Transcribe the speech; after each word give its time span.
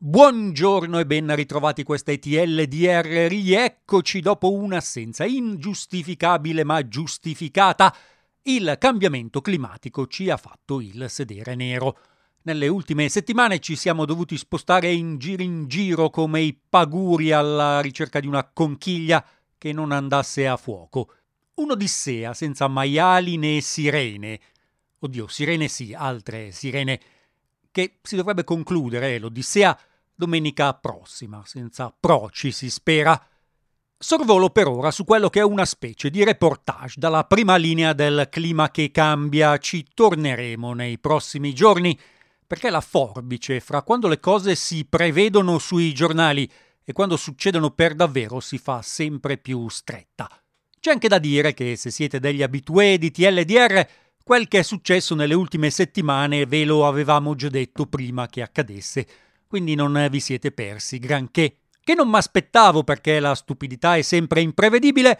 Buongiorno 0.00 1.00
e 1.00 1.06
ben 1.06 1.34
ritrovati 1.34 1.82
questa 1.82 2.12
ETLDR. 2.12 3.26
Rieccoci 3.26 4.20
dopo 4.20 4.52
un'assenza 4.52 5.24
ingiustificabile 5.24 6.62
ma 6.62 6.86
giustificata. 6.86 7.92
Il 8.42 8.76
cambiamento 8.78 9.40
climatico 9.40 10.06
ci 10.06 10.30
ha 10.30 10.36
fatto 10.36 10.80
il 10.80 11.06
sedere 11.08 11.56
nero. 11.56 11.98
Nelle 12.42 12.68
ultime 12.68 13.08
settimane 13.08 13.58
ci 13.58 13.74
siamo 13.74 14.04
dovuti 14.04 14.36
spostare 14.36 14.92
in 14.92 15.18
giro 15.18 15.42
in 15.42 15.66
giro 15.66 16.10
come 16.10 16.42
i 16.42 16.56
paguri 16.56 17.32
alla 17.32 17.80
ricerca 17.80 18.20
di 18.20 18.28
una 18.28 18.48
conchiglia 18.48 19.26
che 19.58 19.72
non 19.72 19.90
andasse 19.90 20.46
a 20.46 20.56
fuoco. 20.56 21.12
Un'odissea 21.54 22.34
senza 22.34 22.68
maiali 22.68 23.36
né 23.36 23.60
sirene. 23.60 24.38
Oddio, 25.00 25.26
sirene 25.26 25.66
sì, 25.66 25.92
altre 25.92 26.52
sirene 26.52 27.00
che 27.78 27.98
si 28.02 28.16
dovrebbe 28.16 28.42
concludere 28.42 29.20
l'Odissea 29.20 29.78
domenica 30.12 30.74
prossima, 30.74 31.42
senza 31.44 31.94
proci 31.96 32.50
si 32.50 32.70
spera. 32.70 33.24
Sorvolo 33.96 34.50
per 34.50 34.66
ora 34.66 34.90
su 34.90 35.04
quello 35.04 35.30
che 35.30 35.38
è 35.38 35.44
una 35.44 35.64
specie 35.64 36.10
di 36.10 36.24
reportage 36.24 36.98
dalla 36.98 37.22
prima 37.22 37.54
linea 37.54 37.92
del 37.92 38.26
clima 38.28 38.72
che 38.72 38.90
cambia. 38.90 39.58
Ci 39.58 39.86
torneremo 39.94 40.72
nei 40.72 40.98
prossimi 40.98 41.54
giorni, 41.54 41.96
perché 42.44 42.68
la 42.68 42.80
forbice 42.80 43.60
fra 43.60 43.82
quando 43.82 44.08
le 44.08 44.18
cose 44.18 44.56
si 44.56 44.84
prevedono 44.84 45.58
sui 45.58 45.94
giornali 45.94 46.50
e 46.84 46.92
quando 46.92 47.16
succedono 47.16 47.70
per 47.70 47.94
davvero 47.94 48.40
si 48.40 48.58
fa 48.58 48.82
sempre 48.82 49.36
più 49.36 49.68
stretta. 49.68 50.28
C'è 50.80 50.90
anche 50.90 51.06
da 51.06 51.18
dire 51.18 51.54
che 51.54 51.76
se 51.76 51.92
siete 51.92 52.18
degli 52.18 52.42
abitué 52.42 52.98
di 52.98 53.12
TLDR, 53.12 53.86
quel 54.28 54.46
che 54.46 54.58
è 54.58 54.62
successo 54.62 55.14
nelle 55.14 55.32
ultime 55.32 55.70
settimane 55.70 56.44
ve 56.44 56.66
lo 56.66 56.86
avevamo 56.86 57.34
già 57.34 57.48
detto 57.48 57.86
prima 57.86 58.26
che 58.26 58.42
accadesse 58.42 59.06
quindi 59.46 59.74
non 59.74 60.06
vi 60.10 60.20
siete 60.20 60.52
persi 60.52 60.98
granché. 60.98 61.60
Che 61.82 61.94
non 61.94 62.10
m'aspettavo 62.10 62.84
perché 62.84 63.20
la 63.20 63.34
stupidità 63.34 63.96
è 63.96 64.02
sempre 64.02 64.42
imprevedibile. 64.42 65.18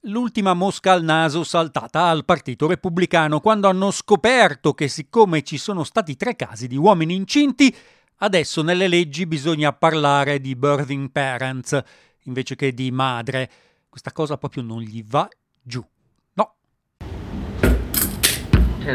L'ultima 0.00 0.52
mosca 0.52 0.92
al 0.92 1.02
naso 1.02 1.42
saltata 1.42 2.04
al 2.04 2.26
Partito 2.26 2.66
Repubblicano 2.66 3.40
quando 3.40 3.66
hanno 3.66 3.90
scoperto 3.90 4.74
che 4.74 4.88
siccome 4.88 5.42
ci 5.42 5.56
sono 5.56 5.82
stati 5.82 6.16
tre 6.16 6.36
casi 6.36 6.66
di 6.66 6.76
uomini 6.76 7.14
incinti, 7.14 7.74
adesso 8.16 8.60
nelle 8.60 8.88
leggi 8.88 9.24
bisogna 9.24 9.72
parlare 9.72 10.38
di 10.38 10.54
birthing 10.54 11.10
parents 11.10 11.82
invece 12.24 12.56
che 12.56 12.74
di 12.74 12.90
madre. 12.90 13.50
Questa 13.88 14.12
cosa 14.12 14.36
proprio 14.36 14.62
non 14.62 14.82
gli 14.82 15.02
va 15.02 15.26
giù. 15.62 15.82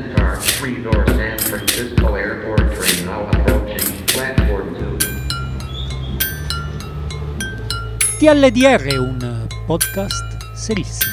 10 0.00 0.58
3 0.58 0.80
door 0.82 1.04
San 1.06 1.38
Francisco 1.38 2.16
Airport 2.16 2.76
train 2.76 3.04
now 3.04 3.28
approaching 3.28 4.02
TLDR 8.18 8.82
è 8.82 8.96
un 8.96 9.46
podcast 9.66 10.52
serissimo. 10.52 11.12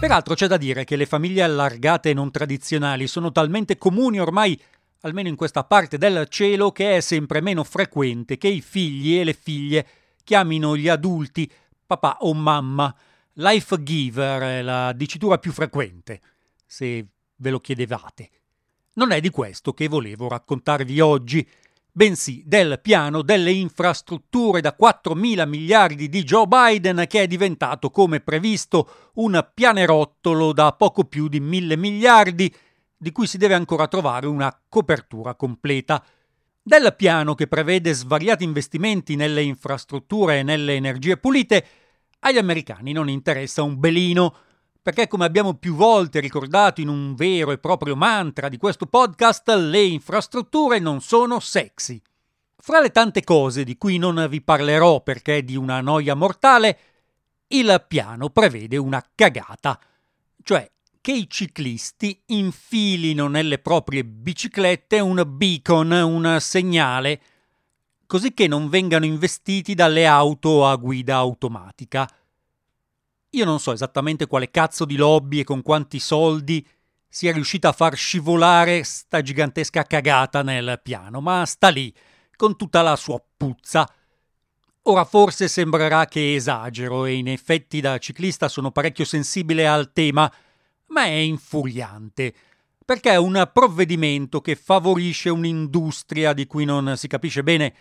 Peraltro 0.00 0.34
c'è 0.34 0.48
da 0.48 0.56
dire 0.56 0.82
che 0.82 0.96
le 0.96 1.06
famiglie 1.06 1.42
allargate 1.42 2.10
e 2.10 2.14
non 2.14 2.32
tradizionali 2.32 3.06
sono 3.06 3.30
talmente 3.30 3.78
comuni 3.78 4.18
ormai, 4.18 4.60
almeno 5.02 5.28
in 5.28 5.36
questa 5.36 5.62
parte 5.62 5.96
del 5.96 6.26
cielo, 6.28 6.72
che 6.72 6.96
è 6.96 7.00
sempre 7.00 7.40
meno 7.40 7.62
frequente 7.62 8.36
che 8.36 8.48
i 8.48 8.60
figli 8.60 9.16
e 9.20 9.22
le 9.22 9.34
figlie 9.40 9.86
chiamino 10.24 10.76
gli 10.76 10.88
adulti 10.88 11.48
papà 11.86 12.16
o 12.22 12.34
mamma. 12.34 12.92
Life 13.38 13.82
giver 13.82 14.40
è 14.40 14.62
la 14.62 14.94
dicitura 14.94 15.36
più 15.36 15.52
frequente, 15.52 16.22
se 16.64 17.06
ve 17.36 17.50
lo 17.50 17.60
chiedevate. 17.60 18.30
Non 18.94 19.12
è 19.12 19.20
di 19.20 19.28
questo 19.28 19.74
che 19.74 19.88
volevo 19.88 20.26
raccontarvi 20.26 21.00
oggi, 21.00 21.46
bensì 21.92 22.42
del 22.46 22.80
piano 22.80 23.20
delle 23.20 23.50
infrastrutture 23.50 24.62
da 24.62 24.72
4 24.72 25.14
mila 25.14 25.44
miliardi 25.44 26.08
di 26.08 26.22
Joe 26.22 26.46
Biden 26.46 27.04
che 27.06 27.24
è 27.24 27.26
diventato, 27.26 27.90
come 27.90 28.20
previsto, 28.20 29.10
un 29.16 29.46
pianerottolo 29.52 30.54
da 30.54 30.72
poco 30.72 31.04
più 31.04 31.28
di 31.28 31.38
mille 31.38 31.76
miliardi, 31.76 32.50
di 32.96 33.12
cui 33.12 33.26
si 33.26 33.36
deve 33.36 33.52
ancora 33.52 33.86
trovare 33.86 34.26
una 34.26 34.58
copertura 34.66 35.34
completa. 35.34 36.02
Del 36.62 36.94
piano 36.96 37.34
che 37.34 37.48
prevede 37.48 37.92
svariati 37.92 38.44
investimenti 38.44 39.14
nelle 39.14 39.42
infrastrutture 39.42 40.38
e 40.38 40.42
nelle 40.42 40.72
energie 40.72 41.18
pulite, 41.18 41.66
agli 42.20 42.38
americani 42.38 42.92
non 42.92 43.08
interessa 43.08 43.62
un 43.62 43.78
belino, 43.78 44.34
perché 44.82 45.08
come 45.08 45.24
abbiamo 45.24 45.54
più 45.54 45.74
volte 45.74 46.20
ricordato 46.20 46.80
in 46.80 46.88
un 46.88 47.14
vero 47.14 47.50
e 47.50 47.58
proprio 47.58 47.96
mantra 47.96 48.48
di 48.48 48.56
questo 48.56 48.86
podcast, 48.86 49.48
le 49.48 49.82
infrastrutture 49.82 50.78
non 50.78 51.00
sono 51.00 51.40
sexy. 51.40 52.00
Fra 52.56 52.80
le 52.80 52.90
tante 52.90 53.24
cose 53.24 53.64
di 53.64 53.76
cui 53.76 53.98
non 53.98 54.26
vi 54.28 54.42
parlerò 54.42 55.02
perché 55.02 55.38
è 55.38 55.42
di 55.42 55.56
una 55.56 55.80
noia 55.80 56.14
mortale, 56.14 56.78
il 57.48 57.84
piano 57.86 58.30
prevede 58.30 58.76
una 58.76 59.04
cagata, 59.14 59.78
cioè 60.42 60.70
che 61.00 61.12
i 61.12 61.28
ciclisti 61.28 62.22
infilino 62.26 63.28
nelle 63.28 63.58
proprie 63.58 64.04
biciclette 64.04 64.98
un 64.98 65.22
beacon, 65.24 65.92
un 65.92 66.36
segnale, 66.40 67.20
così 68.06 68.32
che 68.32 68.46
non 68.46 68.68
vengano 68.68 69.04
investiti 69.04 69.74
dalle 69.74 70.06
auto 70.06 70.66
a 70.66 70.76
guida 70.76 71.16
automatica. 71.16 72.08
Io 73.30 73.44
non 73.44 73.60
so 73.60 73.72
esattamente 73.72 74.26
quale 74.26 74.50
cazzo 74.50 74.84
di 74.84 74.96
lobby 74.96 75.40
e 75.40 75.44
con 75.44 75.62
quanti 75.62 75.98
soldi 75.98 76.66
sia 77.08 77.32
riuscita 77.32 77.68
a 77.68 77.72
far 77.72 77.96
scivolare 77.96 78.82
sta 78.84 79.22
gigantesca 79.22 79.84
cagata 79.84 80.42
nel 80.42 80.80
piano, 80.82 81.20
ma 81.20 81.44
sta 81.46 81.68
lì, 81.68 81.92
con 82.36 82.56
tutta 82.56 82.82
la 82.82 82.96
sua 82.96 83.22
puzza. 83.36 83.90
Ora 84.82 85.04
forse 85.04 85.48
sembrerà 85.48 86.06
che 86.06 86.34
esagero 86.34 87.04
e 87.06 87.14
in 87.14 87.28
effetti 87.28 87.80
da 87.80 87.98
ciclista 87.98 88.48
sono 88.48 88.70
parecchio 88.70 89.04
sensibile 89.04 89.66
al 89.66 89.92
tema, 89.92 90.32
ma 90.88 91.04
è 91.04 91.08
infuriante, 91.08 92.32
perché 92.84 93.10
è 93.10 93.16
un 93.16 93.50
provvedimento 93.52 94.40
che 94.40 94.54
favorisce 94.54 95.28
un'industria 95.28 96.32
di 96.32 96.46
cui 96.46 96.64
non 96.64 96.96
si 96.96 97.08
capisce 97.08 97.42
bene 97.42 97.74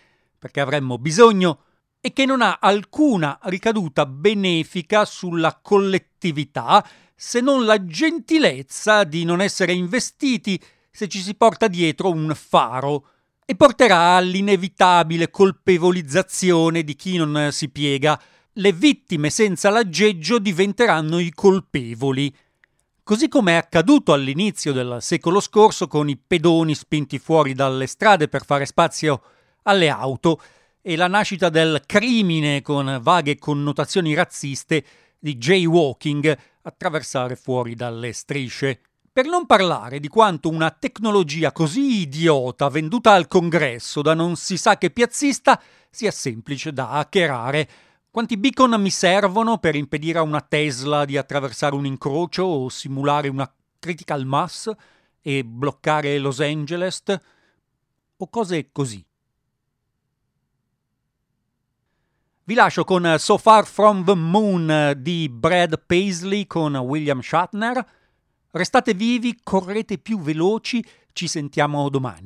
perché 0.46 0.60
avremmo 0.62 1.00
bisogno, 1.00 1.62
e 2.00 2.14
che 2.14 2.28
non 2.28 2.44
ha 2.44 2.60
alcuna 2.62 3.40
ricaduta 3.46 4.06
benefica 4.06 5.04
sulla 5.04 5.60
collettività 5.60 6.88
se 7.16 7.42
non 7.42 7.66
la 7.66 7.84
gentilezza 7.84 9.06
di 9.06 9.24
non 9.24 9.42
essere 9.42 9.74
investiti 9.74 10.62
se 10.92 11.08
ci 11.08 11.20
si 11.20 11.34
porta 11.34 11.68
dietro 11.68 12.12
un 12.12 12.32
faro 12.36 13.08
e 13.44 13.56
porterà 13.56 14.18
all'inevitabile 14.18 15.32
colpevolizzazione 15.32 16.84
di 16.84 16.96
chi 16.96 17.18
non 17.18 17.50
si 17.52 17.70
piega. 17.70 18.22
Le 18.54 18.72
vittime 18.72 19.32
senza 19.32 19.72
l'aggeggio 19.72 20.38
diventeranno 20.38 21.18
i 21.18 21.32
colpevoli. 21.32 22.32
Così 23.02 23.28
come 23.30 23.54
è 23.54 23.56
accaduto 23.56 24.14
all'inizio 24.14 24.74
del 24.74 24.98
secolo 25.00 25.40
scorso 25.40 25.88
con 25.88 26.08
i 26.08 26.18
pedoni 26.18 26.76
spinti 26.76 27.18
fuori 27.18 27.56
dalle 27.56 27.88
strade 27.88 28.28
per 28.28 28.46
fare 28.46 28.68
spazio 28.68 29.24
alle 29.66 29.90
auto, 29.90 30.42
e 30.82 30.96
la 30.96 31.08
nascita 31.08 31.50
del 31.50 31.82
crimine 31.86 32.62
con 32.62 33.00
vaghe 33.02 33.40
connotazioni 33.40 34.14
razziste 34.14 34.86
di 35.18 35.36
jaywalking 35.36 36.38
attraversare 36.62 37.36
fuori 37.36 37.74
dalle 37.74 38.14
strisce. 38.14 38.82
Per 39.12 39.26
non 39.26 39.46
parlare 39.46 40.00
di 40.00 40.10
quanto 40.10 40.50
una 40.50 40.70
tecnologia 40.70 41.52
così 41.52 42.02
idiota 42.02 42.70
venduta 42.70 43.14
al 43.14 43.28
congresso 43.28 44.02
da 44.02 44.14
non 44.14 44.36
si 44.36 44.58
sa 44.58 44.78
che 44.78 44.92
piazzista 44.92 45.60
sia 45.90 46.12
semplice 46.12 46.74
da 46.74 46.90
hackerare. 46.90 47.70
Quanti 48.12 48.36
beacon 48.36 48.80
mi 48.80 48.90
servono 48.90 49.58
per 49.58 49.76
impedire 49.76 50.20
a 50.20 50.22
una 50.22 50.42
Tesla 50.42 51.06
di 51.06 51.18
attraversare 51.18 51.76
un 51.76 51.86
incrocio 51.86 52.44
o 52.44 52.70
simulare 52.70 53.30
una 53.30 53.52
critical 53.80 54.26
mass 54.26 54.70
e 55.22 55.44
bloccare 55.46 56.18
Los 56.18 56.42
Angeles? 56.42 57.04
O 58.18 58.30
cose 58.30 58.70
così. 58.72 59.05
Vi 62.48 62.54
lascio 62.54 62.84
con 62.84 63.16
So 63.18 63.40
Far 63.40 63.66
From 63.66 64.06
The 64.06 64.14
Moon 64.14 64.94
di 64.98 65.28
Brad 65.30 65.82
Paisley 65.84 66.46
con 66.46 66.76
William 66.76 67.20
Shatner. 67.20 67.84
Restate 68.52 68.94
vivi, 68.94 69.40
correte 69.42 69.98
più 69.98 70.20
veloci, 70.20 70.86
ci 71.12 71.28
sentiamo 71.28 71.90
domani. 71.90 72.24